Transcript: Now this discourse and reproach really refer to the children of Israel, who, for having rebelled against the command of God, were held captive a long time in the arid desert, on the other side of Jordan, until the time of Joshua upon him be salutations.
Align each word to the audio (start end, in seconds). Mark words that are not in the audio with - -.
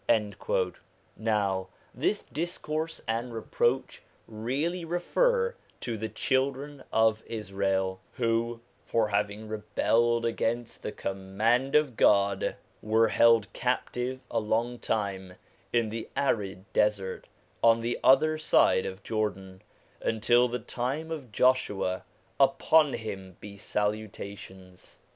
Now 1.15 1.67
this 1.93 2.23
discourse 2.23 3.01
and 3.07 3.31
reproach 3.31 4.01
really 4.27 4.83
refer 4.83 5.53
to 5.81 5.95
the 5.95 6.09
children 6.09 6.83
of 6.91 7.23
Israel, 7.27 7.99
who, 8.13 8.61
for 8.83 9.09
having 9.09 9.47
rebelled 9.47 10.25
against 10.25 10.81
the 10.81 10.91
command 10.91 11.75
of 11.75 11.95
God, 11.97 12.55
were 12.81 13.09
held 13.09 13.53
captive 13.53 14.25
a 14.31 14.39
long 14.39 14.79
time 14.79 15.35
in 15.71 15.89
the 15.89 16.09
arid 16.17 16.65
desert, 16.73 17.27
on 17.63 17.81
the 17.81 17.99
other 18.03 18.39
side 18.39 18.87
of 18.87 19.03
Jordan, 19.03 19.61
until 20.01 20.47
the 20.47 20.57
time 20.57 21.11
of 21.11 21.31
Joshua 21.31 22.03
upon 22.39 22.93
him 22.93 23.37
be 23.39 23.55
salutations. 23.55 24.97